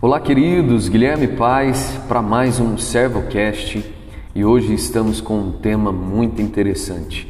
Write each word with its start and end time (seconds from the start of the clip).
Olá, 0.00 0.20
queridos, 0.20 0.88
Guilherme 0.88 1.26
Paz 1.26 2.00
para 2.06 2.22
mais 2.22 2.60
um 2.60 2.78
Servocast 2.78 3.84
e 4.32 4.44
hoje 4.44 4.72
estamos 4.72 5.20
com 5.20 5.40
um 5.40 5.50
tema 5.50 5.90
muito 5.90 6.40
interessante. 6.40 7.26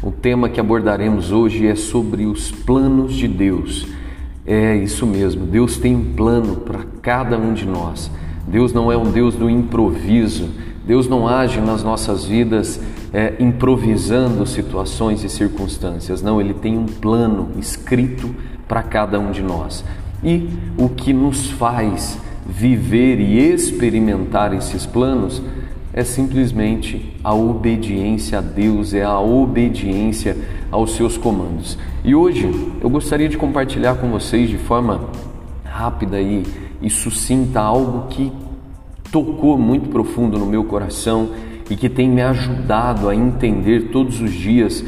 O 0.00 0.12
tema 0.12 0.48
que 0.48 0.60
abordaremos 0.60 1.32
hoje 1.32 1.66
é 1.66 1.74
sobre 1.74 2.24
os 2.24 2.52
planos 2.52 3.14
de 3.14 3.26
Deus. 3.26 3.88
É 4.46 4.76
isso 4.76 5.04
mesmo, 5.04 5.46
Deus 5.46 5.78
tem 5.78 5.96
um 5.96 6.14
plano 6.14 6.58
para 6.58 6.84
cada 7.02 7.36
um 7.36 7.52
de 7.52 7.66
nós. 7.66 8.08
Deus 8.46 8.72
não 8.72 8.92
é 8.92 8.96
um 8.96 9.10
Deus 9.10 9.34
do 9.34 9.50
improviso, 9.50 10.48
Deus 10.86 11.08
não 11.08 11.26
age 11.26 11.60
nas 11.60 11.82
nossas 11.82 12.24
vidas 12.24 12.80
é, 13.12 13.34
improvisando 13.40 14.46
situações 14.46 15.24
e 15.24 15.28
circunstâncias, 15.28 16.22
não, 16.22 16.40
Ele 16.40 16.54
tem 16.54 16.78
um 16.78 16.86
plano 16.86 17.50
escrito 17.58 18.32
para 18.68 18.84
cada 18.84 19.18
um 19.18 19.32
de 19.32 19.42
nós. 19.42 19.84
E 20.22 20.48
o 20.78 20.88
que 20.88 21.12
nos 21.12 21.50
faz 21.50 22.18
viver 22.46 23.20
e 23.20 23.38
experimentar 23.38 24.54
esses 24.54 24.86
planos 24.86 25.42
é 25.92 26.04
simplesmente 26.04 27.14
a 27.22 27.34
obediência 27.34 28.38
a 28.38 28.40
Deus, 28.40 28.94
é 28.94 29.02
a 29.02 29.18
obediência 29.18 30.36
aos 30.70 30.94
seus 30.96 31.18
comandos. 31.18 31.76
E 32.02 32.14
hoje 32.14 32.50
eu 32.80 32.88
gostaria 32.88 33.28
de 33.28 33.36
compartilhar 33.36 33.96
com 33.96 34.10
vocês 34.10 34.48
de 34.48 34.56
forma 34.56 35.00
rápida 35.64 36.20
e, 36.20 36.42
e 36.80 36.88
sucinta 36.88 37.60
algo 37.60 38.08
que 38.08 38.32
tocou 39.10 39.58
muito 39.58 39.90
profundo 39.90 40.38
no 40.38 40.46
meu 40.46 40.64
coração 40.64 41.30
e 41.68 41.76
que 41.76 41.88
tem 41.88 42.08
me 42.08 42.22
ajudado 42.22 43.08
a 43.08 43.14
entender 43.14 43.90
todos 43.92 44.20
os 44.20 44.32
dias 44.32 44.82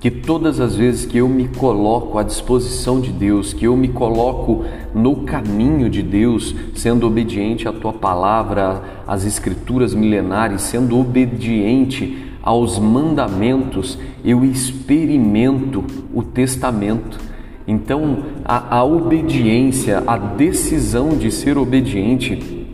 que 0.00 0.10
todas 0.10 0.60
as 0.60 0.76
vezes 0.76 1.04
que 1.04 1.18
eu 1.18 1.28
me 1.28 1.48
coloco 1.48 2.18
à 2.18 2.22
disposição 2.22 3.00
de 3.00 3.10
Deus, 3.10 3.52
que 3.52 3.66
eu 3.66 3.76
me 3.76 3.88
coloco 3.88 4.64
no 4.94 5.24
caminho 5.24 5.90
de 5.90 6.02
Deus, 6.02 6.54
sendo 6.74 7.06
obediente 7.06 7.66
à 7.66 7.72
tua 7.72 7.92
palavra, 7.92 8.82
às 9.06 9.24
escrituras 9.24 9.94
milenares, 9.94 10.62
sendo 10.62 10.98
obediente 10.98 12.16
aos 12.40 12.78
mandamentos, 12.78 13.98
eu 14.24 14.44
experimento 14.44 15.84
o 16.14 16.22
testamento. 16.22 17.18
Então, 17.66 18.18
a, 18.44 18.78
a 18.78 18.84
obediência, 18.84 20.02
a 20.06 20.16
decisão 20.16 21.10
de 21.10 21.30
ser 21.32 21.58
obediente, 21.58 22.66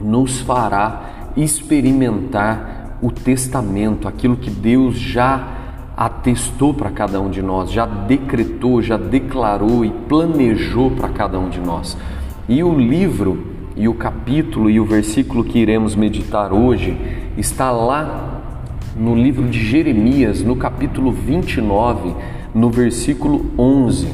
nos 0.00 0.40
fará 0.40 1.30
experimentar 1.36 2.98
o 3.00 3.10
testamento, 3.10 4.06
aquilo 4.08 4.36
que 4.36 4.50
Deus 4.50 4.96
já 4.96 5.61
atestou 5.96 6.72
para 6.72 6.90
cada 6.90 7.20
um 7.20 7.30
de 7.30 7.42
nós, 7.42 7.70
já 7.70 7.86
decretou, 7.86 8.80
já 8.82 8.96
declarou 8.96 9.84
e 9.84 9.90
planejou 9.90 10.90
para 10.90 11.08
cada 11.08 11.38
um 11.38 11.48
de 11.48 11.60
nós. 11.60 11.96
E 12.48 12.62
o 12.62 12.74
livro 12.74 13.46
e 13.76 13.88
o 13.88 13.94
capítulo 13.94 14.68
e 14.68 14.78
o 14.78 14.84
versículo 14.84 15.44
que 15.44 15.58
iremos 15.58 15.94
meditar 15.94 16.52
hoje 16.52 16.96
está 17.36 17.70
lá 17.70 18.40
no 18.96 19.14
livro 19.14 19.48
de 19.48 19.58
Jeremias, 19.58 20.42
no 20.42 20.56
capítulo 20.56 21.10
29, 21.10 22.14
no 22.54 22.70
versículo 22.70 23.46
11. 23.58 24.08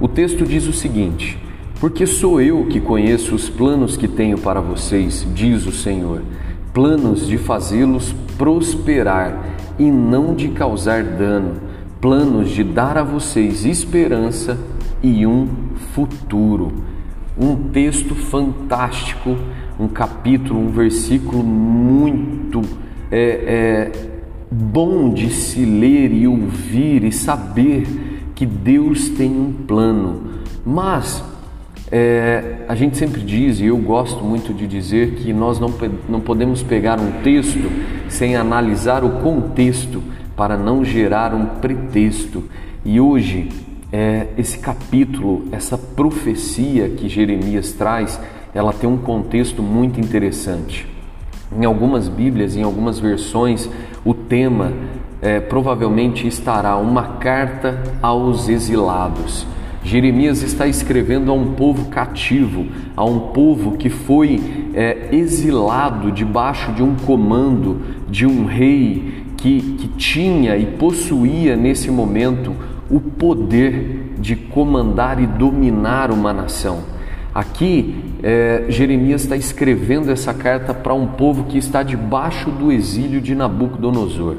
O 0.00 0.08
texto 0.08 0.44
diz 0.44 0.66
o 0.66 0.72
seguinte: 0.72 1.38
Porque 1.80 2.06
sou 2.06 2.40
eu 2.40 2.66
que 2.66 2.80
conheço 2.80 3.34
os 3.34 3.48
planos 3.48 3.96
que 3.96 4.08
tenho 4.08 4.38
para 4.38 4.60
vocês, 4.60 5.26
diz 5.34 5.66
o 5.66 5.72
Senhor, 5.72 6.22
planos 6.72 7.26
de 7.26 7.38
fazê-los 7.38 8.14
prosperar 8.36 9.53
e 9.78 9.90
não 9.90 10.34
de 10.34 10.48
causar 10.48 11.02
dano, 11.02 11.54
planos 12.00 12.50
de 12.50 12.62
dar 12.62 12.96
a 12.96 13.02
vocês 13.02 13.64
esperança 13.64 14.58
e 15.02 15.26
um 15.26 15.48
futuro. 15.94 16.72
Um 17.38 17.56
texto 17.70 18.14
fantástico, 18.14 19.36
um 19.78 19.88
capítulo, 19.88 20.60
um 20.60 20.68
versículo 20.68 21.42
muito 21.42 22.62
é, 23.10 23.90
é, 23.90 23.92
bom 24.50 25.12
de 25.12 25.30
se 25.30 25.64
ler 25.64 26.12
e 26.12 26.28
ouvir 26.28 27.02
e 27.04 27.10
saber 27.10 27.86
que 28.34 28.46
Deus 28.46 29.08
tem 29.08 29.30
um 29.30 29.52
plano. 29.52 30.34
Mas 30.64 31.24
é, 31.96 32.56
a 32.66 32.74
gente 32.74 32.96
sempre 32.96 33.20
diz, 33.20 33.60
e 33.60 33.66
eu 33.66 33.76
gosto 33.76 34.24
muito 34.24 34.52
de 34.52 34.66
dizer, 34.66 35.12
que 35.12 35.32
nós 35.32 35.60
não, 35.60 35.72
não 36.08 36.18
podemos 36.18 36.60
pegar 36.60 36.98
um 36.98 37.22
texto 37.22 37.70
sem 38.08 38.34
analisar 38.34 39.04
o 39.04 39.20
contexto 39.20 40.02
para 40.34 40.56
não 40.56 40.84
gerar 40.84 41.32
um 41.32 41.46
pretexto. 41.46 42.42
E 42.84 43.00
hoje, 43.00 43.48
é, 43.92 44.26
esse 44.36 44.58
capítulo, 44.58 45.46
essa 45.52 45.78
profecia 45.78 46.88
que 46.88 47.08
Jeremias 47.08 47.70
traz, 47.70 48.20
ela 48.52 48.72
tem 48.72 48.90
um 48.90 48.96
contexto 48.96 49.62
muito 49.62 50.00
interessante. 50.00 50.88
Em 51.56 51.64
algumas 51.64 52.08
Bíblias, 52.08 52.56
em 52.56 52.64
algumas 52.64 52.98
versões, 52.98 53.70
o 54.04 54.12
tema 54.12 54.72
é, 55.22 55.38
provavelmente 55.38 56.26
estará 56.26 56.76
uma 56.76 57.18
carta 57.18 57.80
aos 58.02 58.48
exilados. 58.48 59.46
Jeremias 59.84 60.42
está 60.42 60.66
escrevendo 60.66 61.30
a 61.30 61.34
um 61.34 61.52
povo 61.52 61.90
cativo, 61.90 62.66
a 62.96 63.04
um 63.04 63.20
povo 63.32 63.76
que 63.76 63.90
foi 63.90 64.40
é, 64.72 65.10
exilado 65.12 66.10
debaixo 66.10 66.72
de 66.72 66.82
um 66.82 66.94
comando 66.94 67.82
de 68.08 68.26
um 68.26 68.46
rei 68.46 69.24
que, 69.36 69.60
que 69.60 69.88
tinha 69.88 70.56
e 70.56 70.64
possuía 70.64 71.54
nesse 71.54 71.90
momento 71.90 72.56
o 72.90 72.98
poder 72.98 74.14
de 74.18 74.34
comandar 74.34 75.22
e 75.22 75.26
dominar 75.26 76.10
uma 76.10 76.32
nação. 76.32 76.80
Aqui, 77.34 77.94
é, 78.22 78.64
Jeremias 78.70 79.22
está 79.22 79.36
escrevendo 79.36 80.10
essa 80.10 80.32
carta 80.32 80.72
para 80.72 80.94
um 80.94 81.08
povo 81.08 81.44
que 81.44 81.58
está 81.58 81.82
debaixo 81.82 82.50
do 82.50 82.72
exílio 82.72 83.20
de 83.20 83.34
Nabucodonosor. 83.34 84.36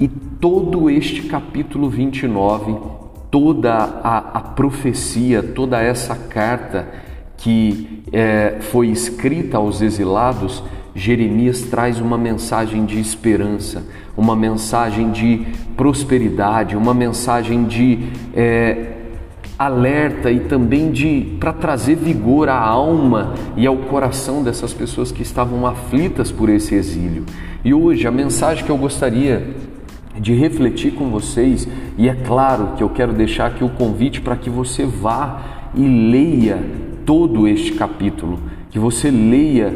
E 0.00 0.08
todo 0.08 0.88
este 0.88 1.22
capítulo 1.22 1.90
29 1.90 3.07
toda 3.30 3.74
a, 3.74 4.18
a 4.38 4.40
profecia, 4.40 5.42
toda 5.42 5.80
essa 5.80 6.14
carta 6.14 6.86
que 7.36 8.02
é, 8.12 8.56
foi 8.60 8.88
escrita 8.88 9.58
aos 9.58 9.80
exilados, 9.80 10.62
Jeremias 10.94 11.62
traz 11.62 12.00
uma 12.00 12.18
mensagem 12.18 12.84
de 12.84 12.98
esperança, 12.98 13.84
uma 14.16 14.34
mensagem 14.34 15.10
de 15.12 15.46
prosperidade, 15.76 16.76
uma 16.76 16.92
mensagem 16.92 17.64
de 17.64 18.10
é, 18.34 18.94
alerta 19.58 20.30
e 20.30 20.40
também 20.40 20.90
de 20.90 21.36
para 21.38 21.52
trazer 21.52 21.96
vigor 21.96 22.48
à 22.48 22.58
alma 22.58 23.34
e 23.56 23.66
ao 23.66 23.76
coração 23.76 24.42
dessas 24.42 24.72
pessoas 24.72 25.12
que 25.12 25.22
estavam 25.22 25.66
aflitas 25.66 26.32
por 26.32 26.48
esse 26.48 26.74
exílio. 26.74 27.24
E 27.64 27.74
hoje 27.74 28.06
a 28.06 28.10
mensagem 28.10 28.64
que 28.64 28.70
eu 28.70 28.76
gostaria 28.76 29.56
de 30.20 30.34
refletir 30.34 30.92
com 30.92 31.10
vocês, 31.10 31.68
e 31.96 32.08
é 32.08 32.14
claro 32.14 32.74
que 32.76 32.82
eu 32.82 32.88
quero 32.88 33.12
deixar 33.12 33.46
aqui 33.46 33.64
o 33.64 33.68
convite 33.68 34.20
para 34.20 34.36
que 34.36 34.50
você 34.50 34.84
vá 34.84 35.70
e 35.74 35.86
leia 35.86 36.58
todo 37.04 37.46
este 37.46 37.72
capítulo, 37.72 38.38
que 38.70 38.78
você 38.78 39.10
leia 39.10 39.72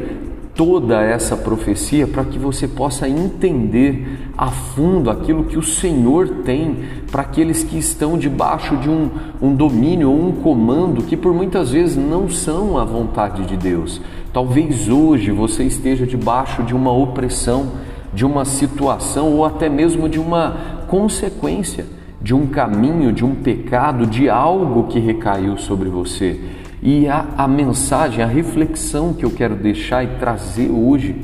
toda 0.55 1.03
essa 1.03 1.37
profecia 1.37 2.07
para 2.07 2.25
que 2.25 2.39
você 2.39 2.69
possa 2.69 3.09
entender 3.09 4.19
a 4.37 4.51
fundo 4.51 5.11
aquilo 5.11 5.45
que 5.45 5.57
o 5.57 5.63
Senhor 5.63 6.29
tem 6.45 6.77
para 7.11 7.23
aqueles 7.23 7.65
que 7.65 7.79
estão 7.79 8.19
debaixo 8.19 8.77
de 8.77 8.91
um, 8.91 9.11
um 9.41 9.55
domínio 9.55 10.11
ou 10.11 10.29
um 10.29 10.33
comando 10.33 11.03
que 11.05 11.17
por 11.17 11.33
muitas 11.33 11.71
vezes 11.71 11.97
não 11.97 12.29
são 12.29 12.79
a 12.79 12.85
vontade 12.85 13.47
de 13.47 13.57
Deus. 13.57 14.01
Talvez 14.33 14.89
hoje 14.89 15.31
você 15.31 15.65
esteja 15.65 16.07
debaixo 16.07 16.63
de 16.63 16.75
uma 16.75 16.93
opressão 16.93 17.73
de 18.13 18.25
uma 18.25 18.45
situação 18.45 19.33
ou 19.33 19.45
até 19.45 19.69
mesmo 19.69 20.09
de 20.09 20.19
uma 20.19 20.85
consequência, 20.89 21.87
de 22.21 22.35
um 22.35 22.47
caminho, 22.47 23.13
de 23.13 23.25
um 23.25 23.35
pecado, 23.35 24.07
de 24.07 24.29
algo 24.29 24.85
que 24.85 24.99
recaiu 24.99 25.57
sobre 25.57 25.89
você. 25.89 26.39
E 26.83 27.09
a, 27.09 27.27
a 27.37 27.49
mensagem, 27.49 28.23
a 28.23 28.27
reflexão 28.27 29.13
que 29.13 29.25
eu 29.25 29.31
quero 29.31 29.55
deixar 29.55 30.05
e 30.05 30.19
trazer 30.19 30.71
hoje, 30.71 31.17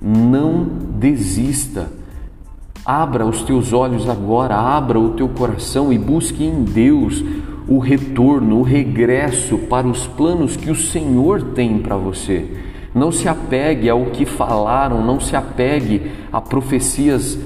não 0.00 0.64
desista. 0.98 1.88
Abra 2.84 3.26
os 3.26 3.42
teus 3.42 3.72
olhos 3.72 4.08
agora, 4.08 4.56
abra 4.56 4.98
o 4.98 5.10
teu 5.10 5.28
coração 5.28 5.92
e 5.92 5.98
busque 5.98 6.42
em 6.42 6.64
Deus 6.64 7.22
o 7.68 7.78
retorno, 7.78 8.58
o 8.58 8.62
regresso 8.62 9.58
para 9.58 9.86
os 9.86 10.06
planos 10.06 10.56
que 10.56 10.70
o 10.70 10.74
Senhor 10.74 11.42
tem 11.54 11.78
para 11.78 11.96
você. 11.96 12.69
Não 12.94 13.12
se 13.12 13.28
apegue 13.28 13.88
ao 13.88 14.06
que 14.06 14.24
falaram, 14.24 15.04
não 15.04 15.20
se 15.20 15.36
apegue 15.36 16.10
a 16.32 16.40
profecias 16.40 17.38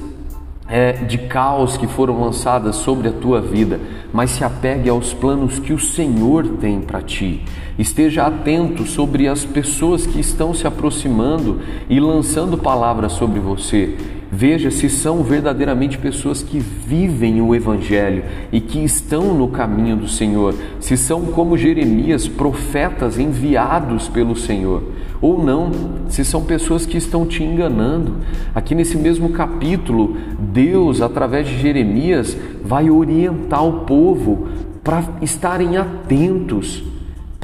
é, 0.68 0.92
de 0.92 1.18
caos 1.18 1.76
que 1.76 1.86
foram 1.86 2.20
lançadas 2.20 2.76
sobre 2.76 3.08
a 3.08 3.12
tua 3.12 3.40
vida, 3.40 3.78
mas 4.12 4.30
se 4.30 4.44
apegue 4.44 4.88
aos 4.88 5.12
planos 5.12 5.58
que 5.58 5.72
o 5.72 5.78
Senhor 5.78 6.46
tem 6.60 6.80
para 6.80 7.02
ti. 7.02 7.42
Esteja 7.78 8.26
atento 8.26 8.86
sobre 8.86 9.28
as 9.28 9.44
pessoas 9.44 10.06
que 10.06 10.20
estão 10.20 10.54
se 10.54 10.66
aproximando 10.66 11.60
e 11.88 12.00
lançando 12.00 12.56
palavras 12.56 13.12
sobre 13.12 13.40
você. 13.40 13.96
Veja 14.36 14.68
se 14.68 14.88
são 14.88 15.22
verdadeiramente 15.22 15.96
pessoas 15.96 16.42
que 16.42 16.58
vivem 16.58 17.40
o 17.40 17.54
Evangelho 17.54 18.24
e 18.50 18.60
que 18.60 18.82
estão 18.82 19.32
no 19.32 19.46
caminho 19.46 19.94
do 19.94 20.08
Senhor, 20.08 20.56
se 20.80 20.96
são 20.96 21.26
como 21.26 21.56
Jeremias, 21.56 22.26
profetas 22.26 23.16
enviados 23.16 24.08
pelo 24.08 24.34
Senhor, 24.34 24.82
ou 25.20 25.40
não, 25.40 25.70
se 26.08 26.24
são 26.24 26.42
pessoas 26.42 26.84
que 26.84 26.98
estão 26.98 27.24
te 27.24 27.44
enganando. 27.44 28.16
Aqui 28.52 28.74
nesse 28.74 28.96
mesmo 28.96 29.28
capítulo, 29.28 30.16
Deus, 30.36 31.00
através 31.00 31.46
de 31.46 31.56
Jeremias, 31.56 32.36
vai 32.64 32.90
orientar 32.90 33.64
o 33.64 33.84
povo 33.84 34.48
para 34.82 35.04
estarem 35.22 35.76
atentos 35.76 36.82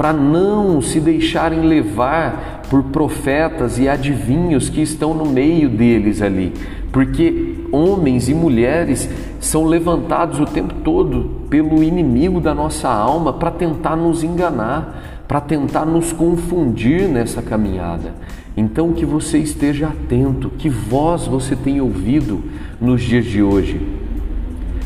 para 0.00 0.14
não 0.14 0.81
se 0.81 0.99
deixarem 0.99 1.61
levar 1.61 2.62
por 2.70 2.85
profetas 2.85 3.79
e 3.79 3.87
adivinhos 3.87 4.70
que 4.70 4.81
estão 4.81 5.12
no 5.12 5.26
meio 5.26 5.69
deles 5.69 6.23
ali, 6.23 6.55
porque 6.91 7.67
homens 7.70 8.26
e 8.26 8.32
mulheres 8.32 9.11
são 9.38 9.67
levantados 9.67 10.41
o 10.41 10.47
tempo 10.47 10.73
todo 10.82 11.43
pelo 11.50 11.82
inimigo 11.82 12.41
da 12.41 12.55
nossa 12.55 12.88
alma 12.88 13.35
para 13.35 13.50
tentar 13.50 13.94
nos 13.94 14.25
enganar, 14.25 15.23
para 15.29 15.38
tentar 15.38 15.85
nos 15.85 16.14
confundir 16.14 17.06
nessa 17.06 17.43
caminhada. 17.43 18.14
Então 18.56 18.94
que 18.94 19.05
você 19.05 19.37
esteja 19.37 19.88
atento, 19.88 20.49
que 20.56 20.70
voz 20.70 21.26
você 21.26 21.55
tem 21.55 21.79
ouvido 21.79 22.43
nos 22.81 23.03
dias 23.03 23.26
de 23.26 23.43
hoje 23.43 24.00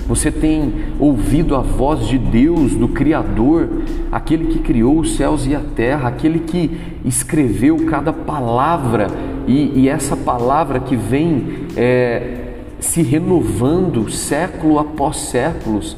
você 0.07 0.31
tem 0.31 0.73
ouvido 0.99 1.57
a 1.57 1.61
voz 1.61 2.07
de 2.07 2.19
Deus, 2.19 2.75
do 2.75 2.89
Criador, 2.89 3.69
aquele 4.13 4.47
que 4.47 4.59
criou 4.59 4.99
os 4.99 5.17
céus 5.17 5.47
e 5.47 5.55
a 5.55 5.61
terra, 5.61 6.09
aquele 6.09 6.41
que 6.41 6.79
escreveu 7.05 7.87
cada 7.87 8.13
palavra 8.13 9.07
e, 9.47 9.81
e 9.81 9.89
essa 9.89 10.17
palavra 10.17 10.81
que 10.81 10.95
vem 10.95 11.67
é, 11.77 12.53
se 12.79 13.03
renovando 13.03 14.11
século 14.11 14.79
após 14.79 15.17
séculos 15.17 15.97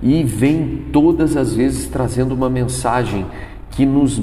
e 0.00 0.22
vem 0.22 0.84
todas 0.92 1.36
as 1.36 1.52
vezes 1.54 1.88
trazendo 1.88 2.34
uma 2.34 2.48
mensagem 2.48 3.26
que 3.72 3.84
nos 3.84 4.22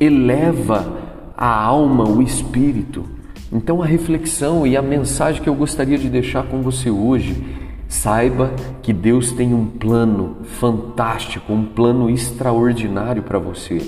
eleva 0.00 0.98
a 1.36 1.48
alma, 1.48 2.04
o 2.08 2.20
espírito. 2.20 3.04
Então 3.52 3.80
a 3.80 3.86
reflexão 3.86 4.66
e 4.66 4.76
a 4.76 4.82
mensagem 4.82 5.40
que 5.40 5.48
eu 5.48 5.54
gostaria 5.54 5.96
de 5.96 6.08
deixar 6.08 6.42
com 6.44 6.62
você 6.62 6.90
hoje 6.90 7.65
Saiba 7.88 8.52
que 8.82 8.92
Deus 8.92 9.32
tem 9.32 9.54
um 9.54 9.66
plano 9.66 10.38
fantástico, 10.44 11.52
um 11.52 11.64
plano 11.64 12.10
extraordinário 12.10 13.22
para 13.22 13.38
você. 13.38 13.80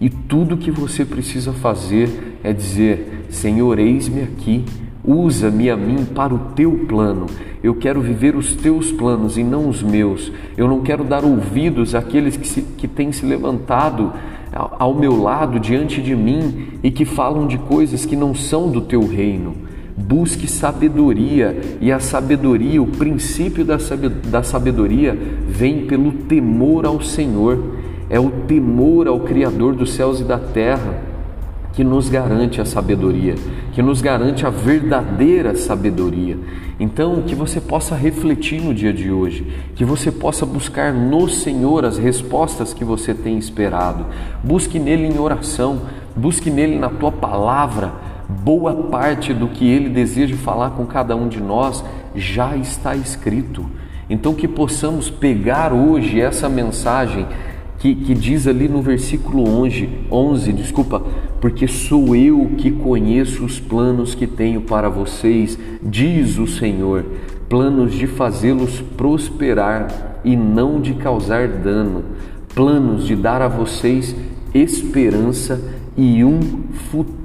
E 0.00 0.08
tudo 0.08 0.56
que 0.56 0.70
você 0.70 1.04
precisa 1.04 1.52
fazer 1.52 2.38
é 2.42 2.52
dizer: 2.52 3.26
Senhor, 3.28 3.78
eis-me 3.78 4.22
aqui, 4.22 4.64
usa-me 5.04 5.70
a 5.70 5.76
mim 5.76 6.04
para 6.04 6.34
o 6.34 6.38
teu 6.56 6.86
plano. 6.88 7.26
Eu 7.62 7.74
quero 7.74 8.00
viver 8.00 8.34
os 8.34 8.56
teus 8.56 8.90
planos 8.90 9.38
e 9.38 9.44
não 9.44 9.68
os 9.68 9.82
meus. 9.82 10.32
Eu 10.56 10.66
não 10.66 10.80
quero 10.80 11.04
dar 11.04 11.24
ouvidos 11.24 11.94
àqueles 11.94 12.36
que, 12.36 12.48
se, 12.48 12.62
que 12.62 12.88
têm 12.88 13.12
se 13.12 13.24
levantado 13.24 14.12
ao 14.52 14.94
meu 14.94 15.20
lado, 15.20 15.60
diante 15.60 16.02
de 16.02 16.14
mim, 16.14 16.78
e 16.82 16.90
que 16.90 17.04
falam 17.04 17.46
de 17.46 17.56
coisas 17.56 18.04
que 18.04 18.16
não 18.16 18.34
são 18.34 18.70
do 18.70 18.80
teu 18.80 19.06
reino. 19.06 19.54
Busque 19.96 20.46
sabedoria, 20.48 21.78
e 21.80 21.92
a 21.92 22.00
sabedoria, 22.00 22.82
o 22.82 22.86
princípio 22.86 23.64
da 23.64 24.42
sabedoria, 24.42 25.16
vem 25.46 25.86
pelo 25.86 26.12
temor 26.12 26.86
ao 26.86 27.02
Senhor. 27.02 27.58
É 28.08 28.18
o 28.18 28.30
temor 28.30 29.06
ao 29.08 29.20
Criador 29.20 29.74
dos 29.74 29.92
céus 29.92 30.20
e 30.20 30.24
da 30.24 30.38
terra 30.38 31.12
que 31.72 31.82
nos 31.82 32.08
garante 32.10 32.60
a 32.60 32.64
sabedoria, 32.66 33.34
que 33.72 33.80
nos 33.80 34.02
garante 34.02 34.44
a 34.44 34.50
verdadeira 34.50 35.54
sabedoria. 35.54 36.38
Então, 36.78 37.22
que 37.22 37.34
você 37.34 37.60
possa 37.60 37.94
refletir 37.94 38.60
no 38.60 38.74
dia 38.74 38.92
de 38.92 39.10
hoje, 39.10 39.46
que 39.74 39.84
você 39.84 40.12
possa 40.12 40.44
buscar 40.44 40.92
no 40.92 41.28
Senhor 41.28 41.84
as 41.84 41.96
respostas 41.96 42.74
que 42.74 42.84
você 42.84 43.14
tem 43.14 43.38
esperado. 43.38 44.04
Busque 44.44 44.78
nele 44.78 45.06
em 45.06 45.18
oração, 45.18 45.80
busque 46.14 46.50
nele 46.50 46.78
na 46.78 46.90
tua 46.90 47.10
palavra 47.10 48.11
boa 48.32 48.74
parte 48.74 49.32
do 49.34 49.48
que 49.48 49.68
ele 49.68 49.88
deseja 49.88 50.36
falar 50.36 50.70
com 50.70 50.86
cada 50.86 51.14
um 51.14 51.28
de 51.28 51.40
nós 51.40 51.84
já 52.14 52.56
está 52.56 52.96
escrito. 52.96 53.64
Então, 54.08 54.34
que 54.34 54.48
possamos 54.48 55.10
pegar 55.10 55.72
hoje 55.72 56.20
essa 56.20 56.48
mensagem 56.48 57.26
que, 57.78 57.94
que 57.94 58.14
diz 58.14 58.46
ali 58.46 58.68
no 58.68 58.80
versículo 58.80 59.48
11, 59.48 59.88
11, 60.10 60.52
desculpa, 60.52 61.02
porque 61.40 61.66
sou 61.66 62.14
eu 62.14 62.52
que 62.56 62.70
conheço 62.70 63.44
os 63.44 63.58
planos 63.58 64.14
que 64.14 64.26
tenho 64.26 64.60
para 64.60 64.88
vocês, 64.88 65.58
diz 65.82 66.38
o 66.38 66.46
Senhor, 66.46 67.04
planos 67.48 67.94
de 67.94 68.06
fazê-los 68.06 68.80
prosperar 68.96 70.20
e 70.24 70.36
não 70.36 70.80
de 70.80 70.94
causar 70.94 71.48
dano, 71.48 72.04
planos 72.54 73.04
de 73.06 73.16
dar 73.16 73.42
a 73.42 73.48
vocês 73.48 74.14
esperança 74.54 75.60
e 75.96 76.22
um 76.24 76.40
futuro. 76.90 77.21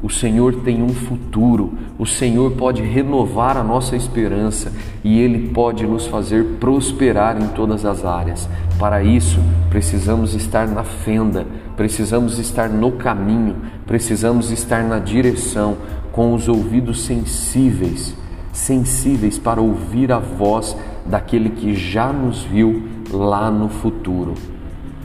O 0.00 0.08
Senhor 0.08 0.54
tem 0.62 0.82
um 0.82 0.90
futuro. 0.90 1.72
O 1.98 2.06
Senhor 2.06 2.52
pode 2.52 2.82
renovar 2.82 3.56
a 3.56 3.64
nossa 3.64 3.96
esperança 3.96 4.72
e 5.02 5.18
Ele 5.18 5.48
pode 5.48 5.86
nos 5.86 6.06
fazer 6.06 6.44
prosperar 6.60 7.40
em 7.40 7.48
todas 7.48 7.84
as 7.84 8.04
áreas. 8.04 8.48
Para 8.78 9.02
isso, 9.02 9.40
precisamos 9.70 10.34
estar 10.34 10.68
na 10.68 10.84
fenda, 10.84 11.46
precisamos 11.76 12.38
estar 12.38 12.68
no 12.68 12.92
caminho, 12.92 13.56
precisamos 13.86 14.52
estar 14.52 14.84
na 14.84 14.98
direção, 14.98 15.76
com 16.12 16.34
os 16.34 16.48
ouvidos 16.48 17.02
sensíveis 17.02 18.16
sensíveis 18.58 19.38
para 19.38 19.60
ouvir 19.60 20.10
a 20.10 20.18
voz 20.18 20.76
daquele 21.06 21.50
que 21.50 21.74
já 21.74 22.12
nos 22.12 22.42
viu 22.42 22.82
lá 23.10 23.50
no 23.50 23.68
futuro. 23.68 24.34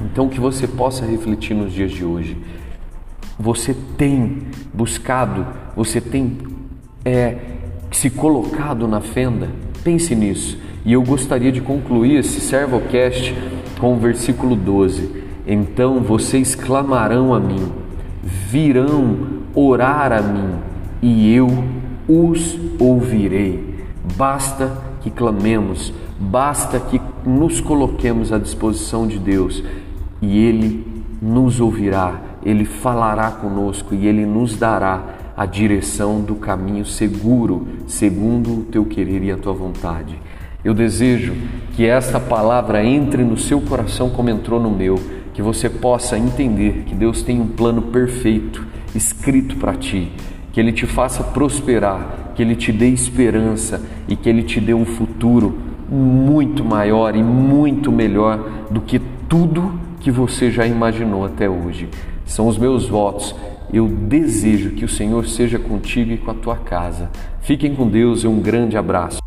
Então, 0.02 0.28
que 0.28 0.40
você 0.40 0.68
possa 0.68 1.06
refletir 1.06 1.56
nos 1.56 1.72
dias 1.72 1.92
de 1.92 2.04
hoje 2.04 2.38
você 3.38 3.76
tem 3.98 4.44
buscado, 4.74 5.46
você 5.76 6.00
tem 6.00 6.38
é, 7.04 7.38
se 7.92 8.10
colocado 8.10 8.88
na 8.88 9.02
fenda? 9.02 9.50
Pense 9.84 10.16
nisso. 10.16 10.58
E 10.86 10.94
eu 10.94 11.02
gostaria 11.02 11.52
de 11.52 11.62
concluir 11.62 12.20
esse 12.20 12.40
Servocast 12.40 13.36
com 13.80 13.94
o 13.94 14.00
versículo 14.00 14.56
12. 14.56 15.24
Então 15.48 16.02
vocês 16.02 16.56
clamarão 16.56 17.34
a 17.34 17.40
mim, 17.40 17.72
virão 18.22 19.44
orar 19.54 20.12
a 20.12 20.22
mim, 20.22 20.54
e 21.02 21.34
eu 21.34 21.48
os 22.08 22.58
ouvirei. 22.80 23.74
Basta 24.16 24.72
que 25.02 25.10
clamemos, 25.10 25.94
basta 26.20 26.80
que 26.80 27.02
nos 27.26 27.60
coloquemos 27.60 28.32
à 28.32 28.38
disposição 28.38 29.08
de 29.08 29.20
Deus, 29.20 29.64
e 30.22 30.38
Ele 30.38 30.86
nos 31.22 31.60
ouvirá 31.60 32.33
ele 32.46 32.66
falará 32.66 33.32
conosco 33.32 33.96
e 33.96 34.06
Ele 34.06 34.26
nos 34.26 34.58
dará 34.58 35.02
a 35.36 35.46
direção 35.46 36.22
do 36.22 36.36
caminho 36.36 36.86
seguro, 36.86 37.68
segundo 37.88 38.60
o 38.60 38.64
teu 38.64 38.86
querer 38.86 39.24
e 39.24 39.32
a 39.32 39.38
tua 39.38 39.54
vontade. 39.54 40.20
Eu 40.64 40.74
desejo 40.74 41.34
que 41.76 41.86
esta 41.86 42.20
palavra 42.20 42.86
entre 42.86 43.24
no 43.24 43.38
seu 43.38 43.60
coração 43.60 44.10
como 44.10 44.30
entrou 44.30 44.60
no 44.60 44.70
meu, 44.70 45.00
que 45.34 45.42
você 45.42 45.70
possa 45.70 46.18
entender 46.18 46.84
que 46.86 46.94
Deus 46.94 47.24
tem 47.24 47.42
um 47.42 47.48
plano 47.48 47.82
perfeito 47.82 48.66
escrito 48.94 49.58
para 49.58 49.74
ti, 49.74 50.12
que 50.52 50.60
Ele 50.60 50.72
te 50.72 50.86
faça 50.86 51.24
prosperar, 51.24 52.34
que 52.36 52.42
Ele 52.42 52.56
te 52.56 52.72
dê 52.72 52.90
esperança 52.90 53.82
e 54.08 54.16
que 54.16 54.30
Ele 54.30 54.44
te 54.44 54.60
dê 54.60 54.74
um 54.74 54.86
futuro 54.86 55.58
muito 55.90 56.64
maior 56.64 57.16
e 57.16 57.24
muito 57.24 57.92
melhor 57.92 58.68
do 58.70 58.82
que 58.82 59.02
tudo 59.28 59.74
que 60.00 60.12
você 60.12 60.52
já 60.52 60.66
imaginou 60.66 61.26
até 61.26 61.50
hoje. 61.50 61.90
São 62.26 62.48
os 62.48 62.58
meus 62.58 62.88
votos. 62.88 63.36
Eu 63.72 63.88
desejo 63.88 64.72
que 64.72 64.86
o 64.86 64.90
Senhor 64.90 65.28
seja 65.28 65.58
contigo 65.58 66.12
e 66.12 66.18
com 66.18 66.32
a 66.32 66.36
tua 66.36 66.58
casa. 66.58 67.10
Fiquem 67.42 67.74
com 67.74 67.88
Deus 67.88 68.24
e 68.24 68.28
um 68.28 68.40
grande 68.40 68.78
abraço. 68.78 69.23